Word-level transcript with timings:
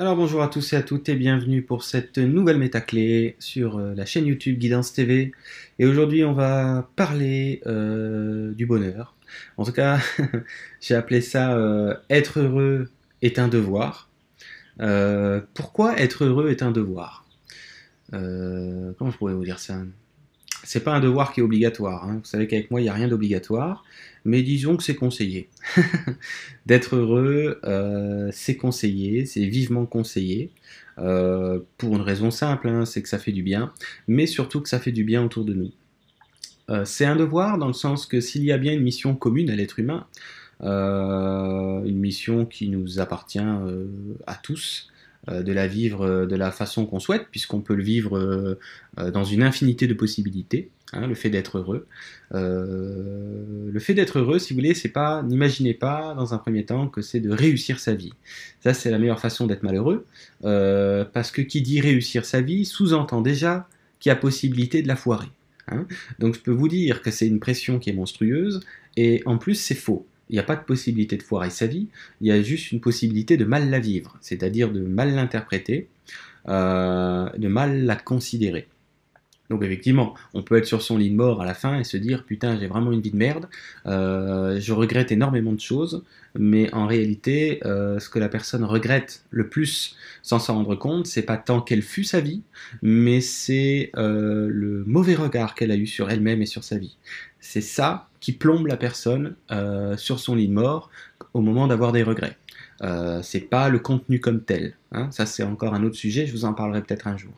Alors 0.00 0.14
bonjour 0.14 0.44
à 0.44 0.48
tous 0.48 0.74
et 0.74 0.76
à 0.76 0.82
toutes 0.82 1.08
et 1.08 1.16
bienvenue 1.16 1.60
pour 1.60 1.82
cette 1.82 2.18
nouvelle 2.18 2.58
métaclé 2.58 3.34
sur 3.40 3.78
euh, 3.78 3.94
la 3.96 4.06
chaîne 4.06 4.26
YouTube 4.26 4.56
Guidance 4.56 4.92
TV. 4.92 5.32
Et 5.80 5.86
aujourd'hui 5.86 6.22
on 6.22 6.34
va 6.34 6.88
parler 6.94 7.60
euh, 7.66 8.52
du 8.52 8.64
bonheur. 8.64 9.16
En 9.56 9.64
tout 9.64 9.72
cas, 9.72 9.98
j'ai 10.80 10.94
appelé 10.94 11.20
ça 11.20 11.56
euh, 11.56 11.96
être 12.10 12.38
heureux 12.38 12.90
est 13.22 13.40
un 13.40 13.48
devoir. 13.48 14.08
pourquoi 15.54 15.98
être 15.98 16.24
heureux 16.24 16.50
est 16.50 16.62
un 16.62 16.70
devoir? 16.70 17.26
Comment 18.12 19.10
je 19.10 19.18
pourrais 19.18 19.34
vous 19.34 19.44
dire 19.44 19.58
ça? 19.58 19.82
C'est 20.64 20.82
pas 20.84 20.94
un 20.94 21.00
devoir 21.00 21.32
qui 21.32 21.40
est 21.40 21.42
obligatoire. 21.42 22.04
Hein. 22.04 22.20
Vous 22.22 22.28
savez 22.28 22.46
qu'avec 22.46 22.70
moi, 22.70 22.80
il 22.80 22.84
n'y 22.84 22.90
a 22.90 22.94
rien 22.94 23.08
d'obligatoire, 23.08 23.84
mais 24.24 24.42
disons 24.42 24.76
que 24.76 24.82
c'est 24.82 24.94
conseillé. 24.94 25.48
D'être 26.66 26.96
heureux, 26.96 27.60
euh, 27.64 28.28
c'est 28.32 28.56
conseillé, 28.56 29.26
c'est 29.26 29.46
vivement 29.46 29.86
conseillé, 29.86 30.50
euh, 30.98 31.60
pour 31.78 31.96
une 31.96 32.02
raison 32.02 32.30
simple, 32.30 32.68
hein, 32.68 32.84
c'est 32.84 33.02
que 33.02 33.08
ça 33.08 33.18
fait 33.18 33.32
du 33.32 33.42
bien, 33.42 33.72
mais 34.06 34.26
surtout 34.26 34.60
que 34.60 34.68
ça 34.68 34.80
fait 34.80 34.92
du 34.92 35.04
bien 35.04 35.24
autour 35.24 35.44
de 35.44 35.54
nous. 35.54 35.72
Euh, 36.70 36.84
c'est 36.84 37.06
un 37.06 37.16
devoir 37.16 37.56
dans 37.56 37.68
le 37.68 37.72
sens 37.72 38.04
que 38.06 38.20
s'il 38.20 38.44
y 38.44 38.52
a 38.52 38.58
bien 38.58 38.72
une 38.72 38.82
mission 38.82 39.14
commune 39.14 39.50
à 39.50 39.56
l'être 39.56 39.78
humain, 39.78 40.06
une 40.60 41.98
mission 41.98 42.44
qui 42.44 42.68
nous 42.68 42.98
appartient 42.98 43.38
à 43.38 44.34
tous, 44.42 44.90
de 45.26 45.52
la 45.52 45.66
vivre 45.66 46.02
euh, 46.02 46.26
de 46.26 46.36
la 46.36 46.50
façon 46.50 46.86
qu'on 46.86 47.00
souhaite, 47.00 47.26
puisqu'on 47.30 47.60
peut 47.60 47.74
le 47.74 47.82
vivre 47.82 48.16
euh, 48.16 49.10
dans 49.10 49.24
une 49.24 49.42
infinité 49.42 49.86
de 49.86 49.94
possibilités. 49.94 50.70
Hein, 50.94 51.06
le 51.06 51.14
fait 51.14 51.28
d'être 51.28 51.58
heureux. 51.58 51.86
le 52.30 53.78
fait 53.78 53.92
d'être 53.92 54.20
heureux, 54.20 54.38
si 54.38 54.54
vous 54.54 54.58
voulez, 54.58 54.72
c'est 54.72 54.88
pas, 54.88 55.22
n'imaginez 55.22 55.74
pas 55.74 56.14
dans 56.14 56.32
un 56.32 56.38
premier 56.38 56.64
temps 56.64 56.88
que 56.88 57.02
c'est 57.02 57.20
de 57.20 57.30
réussir 57.30 57.78
sa 57.78 57.94
vie. 57.94 58.14
Ça, 58.60 58.72
c'est 58.72 58.90
la 58.90 58.98
meilleure 58.98 59.20
façon 59.20 59.46
d'être 59.46 59.62
malheureux, 59.62 60.06
parce 60.40 61.30
que 61.30 61.42
qui 61.42 61.60
dit 61.60 61.82
réussir 61.82 62.24
sa 62.24 62.40
vie 62.40 62.64
sous-entend 62.64 63.20
déjà 63.20 63.68
qu'il 64.00 64.08
y 64.08 64.12
a 64.14 64.16
possibilité 64.16 64.80
de 64.80 64.88
la 64.88 64.96
foirer. 64.96 65.28
Hein. 65.70 65.84
Donc, 66.20 66.36
je 66.36 66.40
peux 66.40 66.52
vous 66.52 66.68
dire 66.68 67.02
que 67.02 67.10
c'est 67.10 67.26
une 67.26 67.38
pression 67.38 67.78
qui 67.78 67.90
est 67.90 67.94
monstrueuse, 67.94 68.60
et 68.96 69.22
en 69.26 69.36
plus, 69.36 69.56
c'est 69.56 69.74
faux. 69.74 70.06
Il 70.30 70.34
n'y 70.34 70.38
a 70.38 70.44
pas 70.44 70.56
de 70.56 70.64
possibilité 70.64 71.16
de 71.16 71.22
foirer 71.22 71.50
sa 71.50 71.66
vie, 71.66 71.88
il 72.20 72.28
y 72.28 72.32
a 72.32 72.42
juste 72.42 72.72
une 72.72 72.80
possibilité 72.80 73.36
de 73.36 73.44
mal 73.44 73.70
la 73.70 73.80
vivre, 73.80 74.16
c'est-à-dire 74.20 74.70
de 74.70 74.80
mal 74.80 75.14
l'interpréter, 75.14 75.88
euh, 76.48 77.28
de 77.36 77.48
mal 77.48 77.84
la 77.84 77.96
considérer. 77.96 78.68
Donc 79.50 79.64
effectivement, 79.64 80.14
on 80.34 80.42
peut 80.42 80.56
être 80.56 80.66
sur 80.66 80.82
son 80.82 80.98
lit 80.98 81.10
de 81.10 81.16
mort 81.16 81.40
à 81.40 81.46
la 81.46 81.54
fin 81.54 81.78
et 81.78 81.84
se 81.84 81.96
dire 81.96 82.24
putain 82.24 82.58
j'ai 82.58 82.66
vraiment 82.66 82.92
une 82.92 83.00
vie 83.00 83.10
de 83.10 83.16
merde, 83.16 83.48
euh, 83.86 84.60
je 84.60 84.72
regrette 84.72 85.10
énormément 85.10 85.52
de 85.52 85.60
choses, 85.60 86.04
mais 86.38 86.72
en 86.74 86.86
réalité 86.86 87.60
euh, 87.64 87.98
ce 87.98 88.10
que 88.10 88.18
la 88.18 88.28
personne 88.28 88.64
regrette 88.64 89.24
le 89.30 89.48
plus 89.48 89.96
sans 90.22 90.38
s'en 90.38 90.54
rendre 90.56 90.74
compte, 90.74 91.06
c'est 91.06 91.22
pas 91.22 91.38
tant 91.38 91.60
qu'elle 91.60 91.82
fut 91.82 92.04
sa 92.04 92.20
vie, 92.20 92.42
mais 92.82 93.20
c'est 93.20 93.90
le 93.94 94.84
mauvais 94.86 95.14
regard 95.14 95.54
qu'elle 95.54 95.70
a 95.70 95.76
eu 95.76 95.86
sur 95.86 96.10
elle-même 96.10 96.42
et 96.42 96.46
sur 96.46 96.64
sa 96.64 96.76
vie. 96.76 96.96
C'est 97.40 97.60
ça 97.60 98.08
qui 98.20 98.32
plombe 98.32 98.66
la 98.66 98.76
personne 98.76 99.34
euh, 99.50 99.96
sur 99.96 100.18
son 100.18 100.34
lit 100.34 100.48
de 100.48 100.52
mort 100.52 100.90
au 101.34 101.40
moment 101.40 101.66
d'avoir 101.66 101.92
des 101.92 102.02
regrets. 102.02 102.36
Euh, 102.82 103.20
c'est 103.22 103.40
pas 103.40 103.68
le 103.68 103.78
contenu 103.78 104.20
comme 104.20 104.42
tel. 104.42 104.74
Hein. 104.92 105.10
Ça, 105.10 105.26
c'est 105.26 105.42
encore 105.42 105.74
un 105.74 105.82
autre 105.82 105.96
sujet. 105.96 106.26
Je 106.26 106.32
vous 106.32 106.44
en 106.44 106.54
parlerai 106.54 106.82
peut-être 106.82 107.06
un 107.06 107.16
jour. 107.16 107.32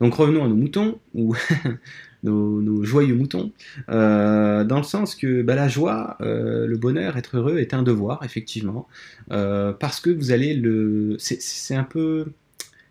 Donc, 0.00 0.14
revenons 0.14 0.44
à 0.44 0.48
nos 0.48 0.54
moutons 0.54 0.98
ou 1.14 1.34
nos, 2.22 2.84
joyeux 2.84 3.14
moutons, 3.14 3.52
euh, 3.88 4.64
dans 4.64 4.76
le 4.76 4.82
sens 4.82 5.14
que 5.14 5.42
bah, 5.42 5.54
la 5.54 5.68
joie, 5.68 6.16
le 6.20 6.76
bonheur, 6.76 7.16
être 7.16 7.38
heureux 7.38 7.58
est 7.58 7.74
un 7.74 7.82
devoir, 7.82 8.22
effectivement, 8.24 8.86
parce 9.28 10.00
que 10.00 10.10
vous 10.10 10.30
allez 10.30 10.54
le. 10.54 11.16
C'est 11.18 11.76
un 11.76 11.84
peu 11.84 12.26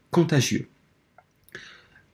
contagieux. 0.09 0.67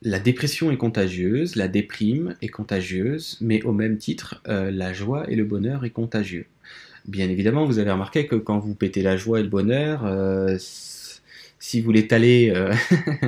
La 0.02 0.20
dépression 0.20 0.70
est 0.70 0.76
contagieuse, 0.76 1.56
la 1.56 1.66
déprime 1.66 2.36
est 2.40 2.48
contagieuse, 2.48 3.36
mais 3.40 3.62
au 3.62 3.72
même 3.72 3.98
titre, 3.98 4.40
euh, 4.46 4.70
la 4.70 4.92
joie 4.92 5.28
et 5.28 5.34
le 5.34 5.44
bonheur 5.44 5.84
est 5.84 5.90
contagieux. 5.90 6.46
Bien 7.06 7.28
évidemment, 7.28 7.64
vous 7.64 7.80
avez 7.80 7.90
remarqué 7.90 8.26
que 8.26 8.36
quand 8.36 8.60
vous 8.60 8.74
pétez 8.74 9.02
la 9.02 9.16
joie 9.16 9.40
et 9.40 9.42
le 9.42 9.48
bonheur, 9.48 10.04
euh, 10.06 10.56
si 11.60 11.80
vous 11.80 11.90
l'étalez 11.90 12.52
euh, 12.54 12.72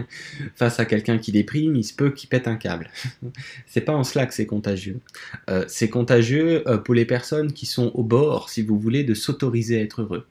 face 0.54 0.78
à 0.78 0.84
quelqu'un 0.84 1.18
qui 1.18 1.32
déprime, 1.32 1.76
il 1.76 1.84
se 1.84 1.92
peut 1.92 2.10
qu'il 2.10 2.28
pète 2.28 2.46
un 2.46 2.56
câble. 2.56 2.90
c'est 3.66 3.80
pas 3.80 3.92
en 3.92 4.04
cela 4.04 4.26
que 4.26 4.34
c'est 4.34 4.46
contagieux. 4.46 5.00
Euh, 5.48 5.64
c'est 5.68 5.88
contagieux 5.88 6.68
euh, 6.68 6.78
pour 6.78 6.94
les 6.94 7.04
personnes 7.04 7.52
qui 7.52 7.66
sont 7.66 7.90
au 7.94 8.02
bord, 8.02 8.48
si 8.48 8.62
vous 8.62 8.78
voulez, 8.78 9.02
de 9.04 9.14
s'autoriser 9.14 9.78
à 9.78 9.82
être 9.82 10.02
heureux. 10.02 10.26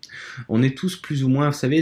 On 0.47 0.63
est 0.63 0.77
tous 0.77 0.95
plus 0.95 1.23
ou 1.23 1.29
moins, 1.29 1.49
vous 1.49 1.57
savez, 1.57 1.81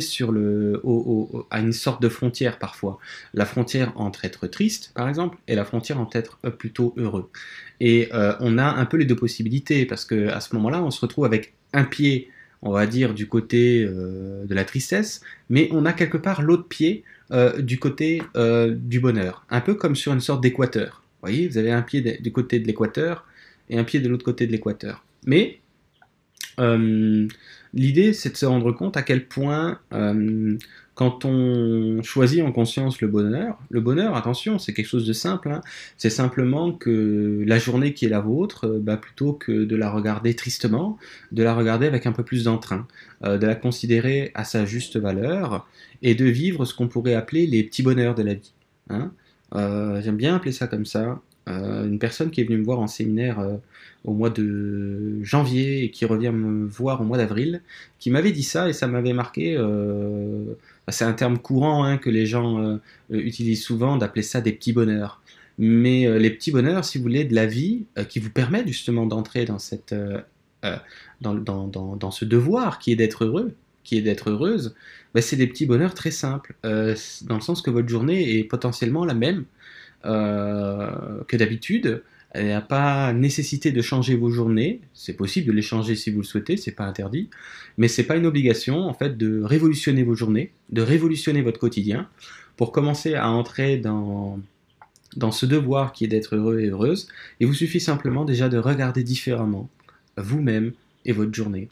à 1.50 1.59
une 1.59 1.73
sorte 1.73 2.01
de 2.01 2.09
frontière 2.09 2.57
parfois. 2.57 2.97
La 3.34 3.45
frontière 3.45 3.94
entre 3.95 4.25
être 4.25 4.47
triste, 4.47 4.91
par 4.95 5.07
exemple, 5.07 5.38
et 5.47 5.55
la 5.55 5.66
frontière 5.66 5.99
entre 5.99 6.16
être 6.16 6.39
plutôt 6.57 6.94
heureux. 6.97 7.29
Et 7.79 8.09
on 8.39 8.57
a 8.57 8.66
un 8.66 8.85
peu 8.85 8.97
les 8.97 9.05
deux 9.05 9.16
possibilités 9.16 9.85
parce 9.85 10.05
que 10.05 10.29
à 10.29 10.39
ce 10.39 10.55
moment-là, 10.55 10.84
on 10.84 10.91
se 10.91 11.01
retrouve 11.01 11.25
avec 11.25 11.53
un 11.73 11.84
pied 11.84 12.29
on 12.62 12.72
va 12.72 12.88
dire, 12.88 13.13
du 13.13 13.28
côté 13.28 13.84
euh, 13.84 14.45
de 14.45 14.56
la 14.56 14.66
tristesse, 14.66 15.22
mais 15.50 15.69
on 15.72 15.85
a 15.85 15.94
quelque 15.94 16.18
part 16.18 16.41
l'autre 16.41 16.68
pied 16.68 17.03
euh, 17.31 17.62
du 17.62 17.79
côté 17.79 18.22
euh, 18.35 18.73
du 18.75 19.00
bonheur, 19.00 19.45
un 19.50 19.62
peu 19.62 19.75
comme 19.75 19.95
sur 19.95 20.13
une 20.13 20.19
sorte 20.19 20.41
d'équateur. 20.41 21.03
Vous 21.22 21.29
voyez, 21.29 21.47
vous 21.47 21.57
avez 21.57 21.72
un 21.72 21.81
pied 21.81 22.01
du 22.01 22.31
côté 22.31 22.59
de 22.59 22.67
l'équateur 22.67 23.25
et 23.69 23.78
un 23.78 23.84
pied 23.84 24.00
de 24.00 24.07
l'autre 24.07 24.25
côté 24.25 24.47
de 24.47 24.51
l'équateur. 24.51 25.03
Mais 25.25 25.59
l'idée, 27.73 28.13
c'est 28.13 28.31
de 28.31 28.38
se 28.38 28.46
rendre 28.46 28.72
compte 28.72 28.97
à 28.97 29.01
quel 29.03 29.28
point 29.28 29.79
quand 30.97 31.25
on 31.25 32.02
choisit 32.02 32.41
en 32.41 32.52
conscience 32.52 33.02
le 33.02 33.08
bonheur, 33.08 33.59
le 33.69 33.81
bonheur, 33.81 34.16
attention, 34.16 34.58
c'est 34.58 34.74
quelque 34.74 34.88
chose 34.88 35.06
de 35.06 35.13
simple. 35.13 35.52
Hein. 35.52 35.62
c'est 35.96 36.09
simplement 36.09 36.72
que 36.72 37.44
la 37.46 37.59
journée 37.59 37.94
qui 37.94 38.06
est 38.06 38.09
la 38.09 38.19
vôtre, 38.19 38.66
euh, 38.66 38.80
bah, 38.81 38.97
plutôt 38.97 39.34
que 39.34 39.63
de 39.63 39.75
la 39.75 39.91
regarder 39.91 40.34
tristement, 40.34 40.97
de 41.31 41.44
la 41.44 41.53
regarder 41.53 41.85
avec 41.85 42.08
un 42.08 42.13
peu 42.13 42.24
plus 42.24 42.46
d'entrain, 42.46 42.88
euh, 43.24 43.38
de 43.38 43.46
la 43.46 43.53
considérer 43.53 44.31
à 44.34 44.44
sa 44.44 44.66
juste 44.66 44.97
valeur 44.97 45.68
et 46.02 46.16
de 46.16 46.25
vivre 46.25 46.66
ce 46.66 46.74
qu'on 46.74 46.88
pourrait 46.88 47.14
appeler 47.14 47.46
les 47.46 47.64
petits 47.64 47.84
bonheurs 47.84 48.16
de 48.16 48.24
la 48.24 48.34
vie. 48.34 48.53
Hein. 48.90 49.12
Euh, 49.53 50.02
j'aime 50.02 50.18
bien 50.18 50.35
appeler 50.35 50.52
ça 50.52 50.66
comme 50.66 50.88
ça. 50.88 51.22
une 51.47 52.00
personne 52.00 52.31
qui 52.31 52.41
est 52.41 52.44
venue 52.44 52.58
me 52.58 52.66
voir 52.66 52.79
en 52.79 52.88
séminaire 52.88 53.38
au 54.03 54.14
mois 54.14 54.29
de 54.29 55.24
janvier 55.24 55.84
et 55.84 55.91
qui 55.91 56.06
revient 56.06 56.31
me 56.34 56.68
voir 56.68 57.00
au 57.00 57.06
mois 57.06 57.18
d'avril, 57.18 57.62
qui 58.00 58.09
m'avait 58.09 58.34
dit 58.34 58.44
ça 58.44 58.68
et 58.68 58.74
ça 58.74 58.88
m'avait 58.88 59.14
marqué. 59.14 59.58
C'est 60.90 61.06
un 61.06 61.14
terme 61.14 61.38
courant 61.38 61.84
hein, 61.84 61.98
que 61.98 62.09
les 62.09 62.25
gens 62.25 62.59
euh, 62.59 62.78
utilisent 63.09 63.64
souvent 63.64 63.98
d'appeler 63.98 64.24
ça 64.24 64.42
des 64.42 64.53
petits 64.53 64.74
bonheurs. 64.74 65.22
Mais 65.58 66.06
euh, 66.08 66.20
les 66.20 66.30
petits 66.30 66.52
bonheurs, 66.52 66.86
si 66.86 66.98
vous 66.98 67.03
voulez, 67.03 67.25
de 67.25 67.36
la 67.36 67.46
vie, 67.46 67.86
qui 68.09 68.20
vous 68.20 68.30
permettent 68.30 68.68
justement 68.68 69.06
d'entrer 69.06 69.46
dans, 69.46 69.59
ce 69.59 69.76
devoir 72.26 72.80
qui 72.80 72.92
est 72.92 72.96
d'être 72.96 73.26
heureux, 73.26 73.53
qui 73.84 73.97
est 73.97 74.02
d'être 74.02 74.30
heureuse, 74.30 74.76
bah, 75.14 75.22
c'est 75.22 75.36
des 75.36 75.47
petits 75.47 75.66
bonheurs 75.66 75.94
très 75.94 76.12
simples, 76.12 76.56
dans 76.64 77.36
le 77.36 77.42
sens 77.42 77.62
que 77.62 77.72
votre 77.72 77.90
journée 77.90 78.38
est 78.38 78.44
potentiellement 78.44 79.03
la 79.03 79.14
même 79.14 79.46
que 80.03 81.36
d'habitude, 81.36 82.03
il 82.36 82.46
n'y 82.46 82.52
a 82.52 82.62
pas 82.62 83.14
nécessité 83.14 83.72
de 83.72 83.82
changer 83.82 84.16
vos 84.16 84.30
journées. 84.30 84.82
C'est 84.94 85.14
possible 85.14 85.48
de 85.48 85.52
les 85.54 85.62
changer 85.62 85.96
si 85.96 86.12
vous 86.12 86.20
le 86.20 86.26
souhaitez, 86.26 86.58
c'est 86.58 86.72
pas 86.72 86.86
interdit. 86.86 87.30
Mais 87.78 87.88
c'est 87.88 88.04
pas 88.04 88.16
une 88.16 88.26
obligation, 88.26 88.88
en 88.88 88.94
fait, 88.94 89.18
de 89.18 89.42
révolutionner 89.42 90.04
vos 90.04 90.16
journées, 90.16 90.52
de 90.70 90.82
révolutionner 90.82 91.42
votre 91.42 91.60
quotidien 91.60 92.08
pour 92.58 92.72
commencer 92.72 93.16
à 93.16 93.30
entrer 93.30 93.78
dans, 93.78 94.40
dans 95.16 95.32
ce 95.32 95.46
devoir 95.46 95.94
qui 95.94 96.06
est 96.06 96.08
d'être 96.08 96.36
heureux 96.36 96.60
et 96.60 96.68
heureuse. 96.68 97.08
Il 97.40 97.48
vous 97.48 97.54
suffit 97.54 97.80
simplement 97.80 98.26
déjà 98.26 98.50
de 98.50 98.58
regarder 98.58 99.03
différemment 99.03 99.70
vous-même 100.18 100.73
et 101.06 101.14
votre 101.14 101.34
journée. 101.34 101.70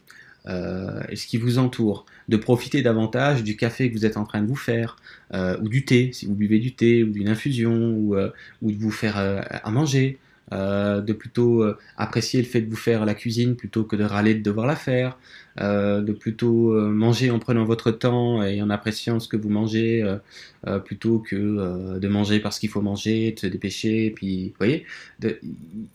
Euh, 0.48 1.02
ce 1.12 1.26
qui 1.26 1.38
vous 1.38 1.58
entoure, 1.58 2.06
de 2.28 2.36
profiter 2.36 2.80
davantage 2.80 3.42
du 3.42 3.56
café 3.56 3.90
que 3.90 3.96
vous 3.96 4.06
êtes 4.06 4.16
en 4.16 4.24
train 4.24 4.42
de 4.42 4.46
vous 4.46 4.54
faire, 4.56 4.96
euh, 5.34 5.58
ou 5.60 5.68
du 5.68 5.84
thé, 5.84 6.12
si 6.12 6.26
vous 6.26 6.34
buvez 6.34 6.60
du 6.60 6.72
thé, 6.72 7.02
ou 7.02 7.10
d'une 7.10 7.28
infusion, 7.28 7.74
ou, 7.96 8.14
euh, 8.14 8.30
ou, 8.62 8.70
de 8.70 8.76
vous 8.76 8.92
faire 8.92 9.16
à 9.16 9.70
manger, 9.72 10.18
euh, 10.52 11.00
de 11.00 11.12
plutôt 11.12 11.64
euh, 11.64 11.76
apprécier 11.96 12.40
le 12.40 12.46
fait 12.46 12.60
de 12.60 12.70
vous 12.70 12.76
faire 12.76 13.04
la 13.04 13.14
cuisine 13.14 13.56
plutôt 13.56 13.82
que 13.82 13.96
de 13.96 14.04
râler 14.04 14.32
de 14.34 14.42
devoir 14.42 14.68
la 14.68 14.76
faire, 14.76 15.18
euh, 15.60 16.00
de 16.02 16.12
plutôt 16.12 16.72
manger 16.88 17.32
en 17.32 17.40
prenant 17.40 17.64
votre 17.64 17.90
temps 17.90 18.44
et 18.44 18.62
en 18.62 18.70
appréciant 18.70 19.18
ce 19.18 19.26
que 19.26 19.36
vous 19.36 19.48
mangez 19.48 20.04
plutôt 20.84 21.18
que 21.18 21.98
de 21.98 22.08
manger 22.08 22.38
parce 22.40 22.58
qu'il 22.58 22.68
faut 22.68 22.82
manger, 22.82 23.32
de 23.32 23.40
se 23.40 23.46
dépêcher. 23.46 24.10
Puis, 24.10 24.48
vous 24.50 24.54
voyez, 24.58 24.86
il 25.22 25.38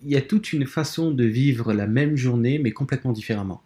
y 0.05 0.15
a 0.17 0.21
toute 0.21 0.51
une 0.51 0.65
façon 0.65 1.11
de 1.11 1.23
vivre 1.23 1.73
la 1.73 1.87
même 1.87 2.17
journée 2.17 2.59
mais 2.59 2.71
complètement 2.71 3.13
différemment. 3.13 3.61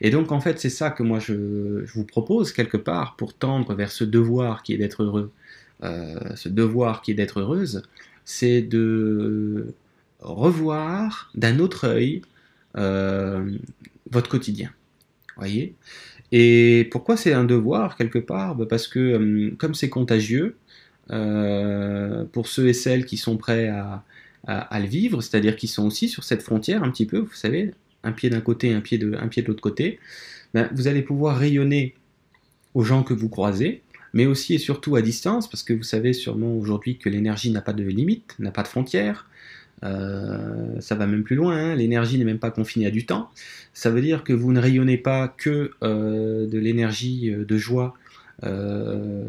Et 0.00 0.10
donc 0.10 0.32
en 0.32 0.40
fait 0.40 0.58
c'est 0.58 0.70
ça 0.70 0.90
que 0.90 1.02
moi 1.02 1.18
je, 1.18 1.84
je, 1.84 1.92
vous 1.92 2.04
propose 2.04 2.52
quelque 2.52 2.76
part 2.76 3.16
pour 3.16 3.34
tendre 3.34 3.74
vers 3.74 3.90
ce 3.90 4.04
devoir 4.04 4.62
qui 4.62 4.72
est 4.74 4.78
d'être 4.78 5.02
heureux, 5.02 5.32
ce 5.82 6.48
devoir 6.48 7.02
qui 7.02 7.12
est 7.12 7.14
d'être 7.14 7.40
heureuse, 7.40 7.82
c'est 8.24 8.62
de 8.62 9.74
revoir 10.20 11.30
d'un 11.34 11.58
autre 11.58 11.86
œil 11.86 12.22
euh, 12.76 13.56
votre 14.10 14.28
quotidien. 14.28 14.70
Voyez? 15.36 15.74
Et 16.32 16.88
pourquoi 16.90 17.16
c'est 17.16 17.32
un 17.32 17.44
devoir 17.44 17.96
quelque 17.96 18.18
part? 18.18 18.54
Bah, 18.54 18.66
Parce 18.68 18.88
que 18.88 19.16
hum, 19.16 19.56
comme 19.56 19.74
c'est 19.74 19.88
contagieux, 19.88 20.56
euh, 21.10 22.24
pour 22.32 22.48
ceux 22.48 22.68
et 22.68 22.72
celles 22.74 23.06
qui 23.06 23.16
sont 23.16 23.36
prêts 23.38 23.68
à, 23.68 24.04
le 24.46 24.86
vivre, 24.86 25.20
c'est-à-dire 25.20 25.56
qui 25.56 25.68
sont 25.68 25.86
aussi 25.86 26.08
sur 26.08 26.24
cette 26.24 26.42
frontière 26.42 26.82
un 26.82 26.90
petit 26.90 27.06
peu, 27.06 27.18
vous 27.18 27.34
savez, 27.34 27.72
un 28.02 28.12
pied 28.12 28.30
d'un 28.30 28.40
côté, 28.40 28.72
un 28.72 28.80
pied 28.80 28.96
de, 28.96 29.14
un 29.14 29.28
pied 29.28 29.42
de 29.42 29.48
l'autre 29.48 29.60
côté, 29.60 29.98
ben, 30.54 30.70
vous 30.72 30.86
allez 30.86 31.02
pouvoir 31.02 31.36
rayonner 31.36 31.94
aux 32.74 32.82
gens 32.82 33.02
que 33.02 33.12
vous 33.12 33.28
croisez, 33.28 33.82
mais 34.14 34.26
aussi 34.26 34.54
et 34.54 34.58
surtout 34.58 34.96
à 34.96 35.02
distance, 35.02 35.50
parce 35.50 35.62
que 35.62 35.72
vous 35.72 35.82
savez 35.82 36.12
sûrement 36.12 36.54
aujourd'hui 36.54 36.96
que 36.98 37.08
l'énergie 37.08 37.50
n'a 37.50 37.60
pas 37.60 37.72
de 37.74 37.82
limite, 37.84 38.36
n'a 38.38 38.50
pas 38.50 38.62
de 38.62 38.68
frontières. 38.68 39.26
Euh, 39.84 40.80
ça 40.80 40.94
va 40.94 41.06
même 41.06 41.22
plus 41.22 41.36
loin, 41.36 41.56
hein. 41.56 41.74
l'énergie 41.74 42.18
n'est 42.18 42.24
même 42.24 42.38
pas 42.38 42.50
confinée 42.50 42.86
à 42.86 42.90
du 42.90 43.06
temps. 43.06 43.30
Ça 43.72 43.90
veut 43.90 44.00
dire 44.00 44.24
que 44.24 44.32
vous 44.32 44.52
ne 44.52 44.60
rayonnez 44.60 44.96
pas 44.98 45.28
que 45.28 45.72
euh, 45.82 46.46
de 46.46 46.58
l'énergie 46.58 47.30
euh, 47.30 47.44
de 47.44 47.56
joie, 47.56 47.94
de, 48.42 49.26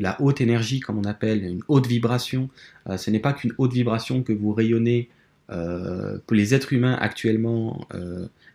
la 0.00 0.20
haute 0.20 0.40
énergie, 0.40 0.80
comme 0.80 0.98
on 0.98 1.04
appelle, 1.04 1.44
une 1.44 1.62
haute 1.68 1.86
vibration. 1.86 2.48
ce 2.96 3.10
n'est 3.10 3.18
pas 3.18 3.32
qu'une 3.32 3.52
haute 3.58 3.72
vibration 3.72 4.22
que 4.22 4.32
vous 4.32 4.52
rayonnez 4.52 5.08
pour 5.48 6.36
les 6.36 6.54
êtres 6.54 6.72
humains 6.72 6.96
actuellement 7.00 7.88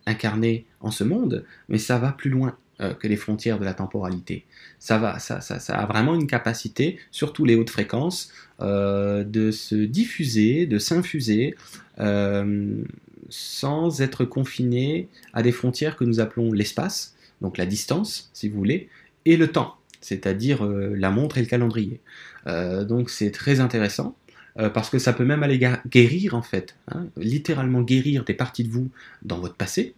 incarnés 0.05 0.65
en 0.79 0.91
ce 0.91 1.03
monde, 1.03 1.43
mais 1.67 1.77
ça 1.77 1.97
va 1.97 2.13
plus 2.13 2.29
loin. 2.29 2.55
Euh, 2.81 2.95
que 2.95 3.07
les 3.07 3.17
frontières 3.17 3.59
de 3.59 3.65
la 3.65 3.75
temporalité. 3.75 4.45
Ça, 4.79 4.97
va, 4.97 5.19
ça, 5.19 5.41
ça, 5.41 5.59
ça 5.59 5.75
a 5.75 5.85
vraiment 5.85 6.15
une 6.15 6.25
capacité, 6.25 6.97
surtout 7.11 7.45
les 7.45 7.53
hautes 7.53 7.69
fréquences, 7.69 8.33
euh, 8.61 9.23
de 9.23 9.51
se 9.51 9.75
diffuser, 9.75 10.65
de 10.65 10.79
s'infuser, 10.79 11.53
euh, 11.99 12.81
sans 13.29 14.01
être 14.01 14.25
confiné 14.25 15.07
à 15.33 15.43
des 15.43 15.51
frontières 15.51 15.95
que 15.95 16.03
nous 16.03 16.19
appelons 16.19 16.51
l'espace, 16.51 17.15
donc 17.41 17.59
la 17.59 17.67
distance, 17.67 18.31
si 18.33 18.49
vous 18.49 18.57
voulez, 18.57 18.89
et 19.25 19.37
le 19.37 19.49
temps, 19.49 19.77
c'est-à-dire 20.01 20.65
la 20.65 21.11
montre 21.11 21.37
et 21.37 21.41
le 21.41 21.47
calendrier. 21.47 22.01
donc 22.47 23.11
c'est 23.11 23.29
très 23.29 23.59
intéressant. 23.59 24.15
parce 24.55 24.89
que 24.89 24.97
ça 24.97 25.13
peut 25.13 25.25
même 25.25 25.43
aller 25.43 25.59
guérir 25.87 26.33
en 26.33 26.41
fait, 26.41 26.75
hein, 26.87 27.05
littéralement 27.17 27.81
guérir 27.81 28.23
des 28.23 28.33
parties 28.33 28.63
de 28.63 28.71
vous 28.71 28.89
dans 29.21 29.39
votre 29.39 29.55
passé, 29.55 29.93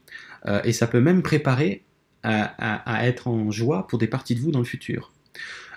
et 0.66 0.74
ça 0.74 0.88
peut 0.88 1.02
même 1.02 1.24
préparer 1.24 1.86
à, 2.26 3.08
être 3.08 3.28
en 3.28 3.52
joie 3.52 3.88
pour 3.88 4.00
des 4.00 4.08
parties 4.08 4.36
de 4.36 4.40
vous 4.40 4.52
dans 4.52 4.60
le 4.60 4.66
futur. 4.66 5.12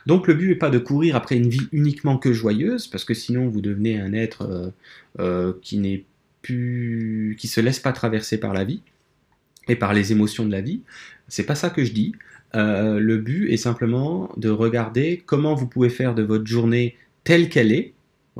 Donc 0.07 0.27
le 0.27 0.35
but 0.35 0.49
n'est 0.49 0.55
pas 0.55 0.71
de 0.71 0.79
courir 0.79 1.17
après 1.17 1.37
une 1.37 1.49
vie 1.49 1.69
uniquement 1.73 2.17
que 2.17 2.33
joyeuse, 2.33 2.87
parce 2.87 3.05
que 3.05 3.15
sinon 3.15 3.49
vous 3.49 3.61
devenez 3.61 4.01
un 4.01 4.13
être 4.13 4.43
euh, 4.43 4.71
euh, 5.21 5.53
qui 5.61 5.79
n'est 5.79 6.05
plus, 6.41 7.37
qui 7.39 7.49
se 7.49 7.61
laisse 7.61 7.81
pas 7.81 7.93
traverser 7.93 8.39
par 8.39 8.55
la 8.55 8.65
vie 8.65 8.81
et 9.69 9.77
par 9.77 9.93
les 9.93 10.13
émotions 10.13 10.47
de 10.47 10.53
la 10.53 10.63
vie. 10.63 10.81
C'est 11.29 11.45
pas 11.45 11.55
ça 11.55 11.69
que 11.69 11.85
je 11.85 11.93
dis. 11.93 12.15
Euh, 12.55 12.99
le 12.99 13.19
but 13.19 13.51
est 13.51 13.59
simplement 13.59 14.33
de 14.39 14.49
regarder 14.49 15.23
comment 15.27 15.55
vous 15.55 15.67
pouvez 15.67 15.91
faire 15.91 16.15
de 16.15 16.23
votre 16.23 16.47
journée 16.47 16.97
telle 17.25 17.51
qu'elle 17.51 17.73
est, 17.73 17.93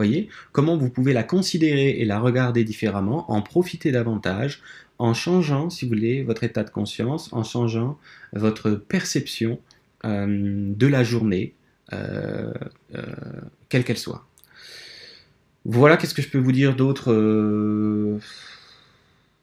voyez, 0.05 0.29
comment 0.53 0.77
vous 0.77 0.91
pouvez 0.91 1.13
la 1.13 1.23
considérer 1.23 1.91
et 1.91 2.05
la 2.05 2.21
regarder 2.21 2.65
différemment, 2.65 3.31
en 3.31 3.43
profiter 3.43 3.91
davantage, 3.91 4.63
en 4.99 5.15
changeant, 5.15 5.71
si 5.71 5.85
vous 5.85 5.91
voulez, 5.91 6.23
votre 6.23 6.45
état 6.45 6.65
de 6.65 6.71
conscience, 6.71 7.33
en 7.33 7.45
changeant 7.45 7.99
votre 8.33 8.71
perception 8.71 9.61
euh, 10.05 10.73
de 10.77 10.87
la 10.87 11.05
journée, 11.05 11.55
euh, 11.93 12.53
euh, 12.95 13.03
quelle 13.69 13.85
qu'elle 13.85 13.99
soit. 13.99 14.27
Voilà, 15.65 15.97
qu'est-ce 15.97 16.15
que 16.15 16.23
je 16.23 16.29
peux 16.29 16.39
vous 16.39 16.53
dire 16.53 16.75
d'autre 16.77 17.13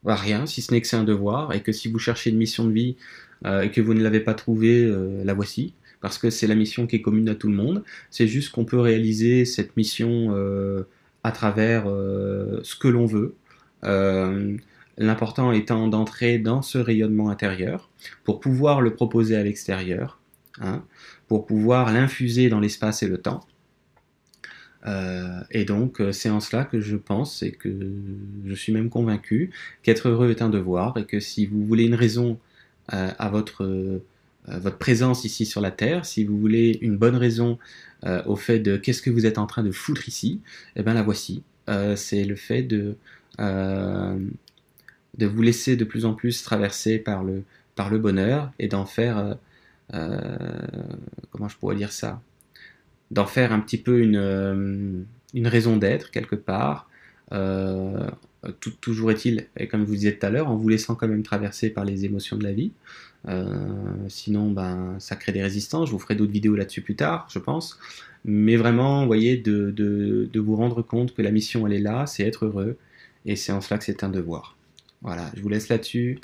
bah, 0.03 0.15
Rien, 0.15 0.45
si 0.45 0.61
ce 0.61 0.73
n'est 0.73 0.81
que 0.81 0.87
c'est 0.87 0.95
un 0.95 1.03
devoir, 1.03 1.53
et 1.53 1.61
que 1.61 1.71
si 1.71 1.89
vous 1.89 1.99
cherchez 1.99 2.29
une 2.29 2.37
mission 2.37 2.65
de 2.65 2.71
vie 2.71 2.95
et 3.45 3.69
que 3.69 3.81
vous 3.81 3.93
ne 3.93 4.01
l'avez 4.01 4.21
pas 4.21 4.33
trouvée, 4.33 4.91
la 5.23 5.33
voici 5.35 5.73
parce 6.05 6.19
que 6.19 6.29
c'est 6.29 6.45
la 6.45 6.53
mission 6.53 6.85
qui 6.85 6.97
est 6.97 7.01
commune 7.01 7.27
à 7.29 7.33
tout 7.33 7.47
le 7.47 7.55
monde. 7.55 7.83
C'est 8.11 8.27
juste 8.27 8.51
qu'on 8.51 8.63
peut 8.63 8.79
réaliser 8.79 9.43
cette 9.43 9.75
mission 9.75 10.35
à 11.23 11.31
travers 11.31 11.85
ce 11.85 12.75
que 12.75 12.87
l'on 12.87 13.07
veut. 13.07 13.33
L'important 14.99 15.51
étant 15.51 15.87
d'entrer 15.87 16.37
dans 16.37 16.61
ce 16.61 16.77
rayonnement 16.77 17.31
intérieur 17.31 17.89
pour 18.23 18.39
pouvoir 18.39 18.81
le 18.81 18.93
proposer 18.93 19.35
à 19.35 19.41
l'extérieur, 19.41 20.19
hein, 20.61 20.83
pour 21.27 21.47
pouvoir 21.47 21.91
l'infuser 21.91 22.49
dans 22.49 22.59
l'espace 22.59 23.01
et 23.01 23.07
le 23.07 23.17
temps. 23.17 23.41
Euh, 24.85 25.41
et 25.49 25.65
donc, 25.65 25.99
euh, 25.99 26.11
c'est 26.11 26.29
en 26.29 26.39
cela 26.39 26.63
que 26.63 26.79
je 26.79 26.95
pense 26.95 27.41
et 27.41 27.51
que 27.51 27.69
je 28.45 28.53
suis 28.53 28.71
même 28.71 28.89
convaincu 28.89 29.49
qu'être 29.81 30.09
heureux 30.09 30.29
est 30.29 30.41
un 30.41 30.49
devoir 30.49 30.95
et 30.97 31.05
que 31.05 31.19
si 31.19 31.47
vous 31.47 31.65
voulez 31.65 31.85
une 31.85 31.95
raison 31.95 32.39
euh, 32.93 33.09
à 33.17 33.29
votre, 33.29 34.01
votre 34.47 34.77
présence 34.77 35.25
ici 35.25 35.45
sur 35.45 35.61
la 35.61 35.71
Terre, 35.71 36.05
si 36.05 36.23
vous 36.23 36.37
voulez 36.37 36.77
une 36.81 36.97
bonne 36.97 37.15
raison 37.15 37.57
au 38.25 38.35
fait 38.35 38.59
de 38.59 38.77
qu'est-ce 38.77 39.01
que 39.01 39.09
vous 39.09 39.25
êtes 39.25 39.39
en 39.39 39.47
train 39.47 39.63
de 39.63 39.71
foutre 39.71 40.07
ici, 40.07 40.41
eh 40.75 40.83
bien 40.83 40.93
la 40.93 41.01
voici. 41.01 41.41
c'est 41.95 42.23
le 42.23 42.35
fait 42.35 42.63
de 42.63 42.95
de 45.17 45.25
vous 45.25 45.41
laisser 45.41 45.75
de 45.75 45.85
plus 45.85 46.05
en 46.05 46.13
plus 46.13 46.43
traverser 46.43 46.99
par 46.99 47.23
le, 47.23 47.43
par 47.75 47.89
le 47.89 47.99
bonheur 47.99 48.51
et 48.59 48.67
d'en 48.67 48.85
faire, 48.85 49.17
euh, 49.17 49.33
euh, 49.93 50.37
comment 51.31 51.47
je 51.47 51.57
pourrais 51.57 51.75
dire 51.75 51.91
ça, 51.91 52.21
d'en 53.11 53.25
faire 53.25 53.51
un 53.53 53.59
petit 53.59 53.77
peu 53.77 54.01
une, 54.01 54.17
euh, 54.17 55.03
une 55.33 55.47
raison 55.47 55.77
d'être 55.77 56.11
quelque 56.11 56.35
part. 56.35 56.89
Toujours 58.81 59.11
est-il, 59.11 59.47
et 59.57 59.67
comme 59.67 59.81
je 59.81 59.85
vous 59.87 59.95
disais 59.95 60.15
tout 60.15 60.25
à 60.25 60.29
l'heure, 60.29 60.49
en 60.49 60.55
vous 60.55 60.69
laissant 60.69 60.95
quand 60.95 61.07
même 61.07 61.23
traverser 61.23 61.69
par 61.69 61.85
les 61.85 62.05
émotions 62.05 62.37
de 62.37 62.43
la 62.43 62.51
vie. 62.51 62.71
sinon, 64.07 64.51
ben, 64.51 64.95
ça 64.99 65.15
crée 65.15 65.31
des 65.31 65.41
résistances. 65.41 65.87
Je 65.87 65.93
vous 65.93 65.99
ferai 65.99 66.15
d'autres 66.15 66.31
vidéos 66.31 66.55
là-dessus 66.55 66.81
plus 66.81 66.95
tard, 66.95 67.27
je 67.31 67.39
pense. 67.39 67.79
Mais 68.25 68.55
vraiment, 68.55 69.01
vous 69.01 69.07
voyez, 69.07 69.37
de, 69.37 69.71
de, 69.71 70.39
vous 70.39 70.55
rendre 70.55 70.81
compte 70.81 71.13
que 71.13 71.21
la 71.21 71.31
mission, 71.31 71.67
elle 71.67 71.73
est 71.73 71.79
là, 71.79 72.07
c'est 72.07 72.23
être 72.23 72.45
heureux. 72.45 72.77
Et 73.27 73.35
c'est 73.35 73.51
en 73.51 73.61
cela 73.61 73.77
que 73.77 73.83
c'est 73.83 74.03
un 74.03 74.09
devoir. 74.09 74.57
Voilà, 75.03 75.31
je 75.35 75.41
vous 75.41 75.49
laisse 75.49 75.69
là-dessus. 75.69 76.19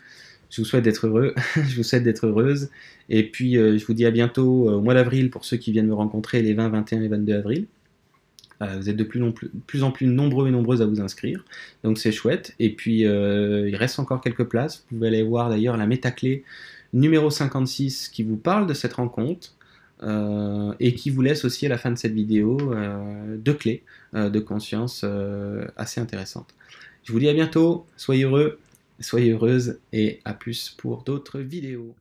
Je 0.50 0.62
vous 0.62 0.66
souhaite 0.66 0.84
d'être 0.84 1.08
heureux, 1.08 1.34
je 1.56 1.76
vous 1.76 1.84
souhaite 1.84 2.04
d'être 2.04 2.26
heureuse. 2.26 2.70
Et 3.10 3.24
puis, 3.30 3.58
euh, 3.58 3.78
je 3.78 3.86
vous 3.86 3.94
dis 3.94 4.06
à 4.06 4.12
bientôt 4.12 4.68
euh, 4.70 4.74
au 4.74 4.82
mois 4.82 4.96
d'avril 4.96 5.30
pour 5.30 5.46
ceux 5.46 5.58
qui 5.58 5.72
viennent 5.72 5.88
me 5.88 5.94
rencontrer 5.94 6.42
les 6.42 6.54
20, 6.54 6.70
21 6.70 7.02
et 7.04 7.08
22 7.08 7.34
avril. 7.34 7.66
Euh, 8.62 8.78
vous 8.78 8.90
êtes 8.90 8.96
de 8.96 9.04
plus, 9.04 9.22
en 9.84 9.92
plus 9.92 10.08
nombreux 10.08 10.48
et 10.48 10.52
nombreuses 10.52 10.82
à 10.82 10.86
vous 10.86 11.02
inscrire, 11.02 11.44
donc 11.84 11.98
c'est 11.98 12.12
chouette. 12.12 12.54
Et 12.60 12.74
puis, 12.74 13.00
il 13.02 13.76
reste 13.76 14.00
encore 14.00 14.22
quelques 14.22 14.46
places. 14.46 14.86
Vous 14.90 14.98
pouvez 14.98 15.08
aller 15.08 15.24
voir 15.24 15.50
d'ailleurs 15.50 15.78
la 15.78 15.88
métaclé 15.88 16.44
numéro 16.94 17.30
56 17.30 18.10
qui 18.10 18.24
vous 18.24 18.38
parle 18.38 18.68
de 18.68 18.74
cette 18.74 18.94
rencontre. 18.94 19.56
et 20.80 20.96
qui 20.96 21.10
vous 21.12 21.22
laisse 21.22 21.46
aussi 21.46 21.68
à 21.68 21.70
la 21.70 21.78
fin 21.78 21.92
de 21.92 21.98
cette 21.98 22.14
vidéo 22.14 22.58
deux 23.38 23.54
clés 23.54 23.84
de 24.14 24.40
conscience 24.40 25.06
assez 25.78 26.02
intéressantes. 26.02 26.54
Je 27.04 27.14
vous 27.14 27.20
dis 27.20 27.30
à 27.30 27.34
bientôt, 27.34 27.86
soyez 27.98 28.24
heureux, 28.24 28.60
soyez 29.00 29.32
heureuses 29.32 29.80
et 29.94 30.20
à 30.26 30.34
plus 30.34 30.70
pour 30.78 31.04
d'autres 31.04 31.40
vidéos. 31.40 31.96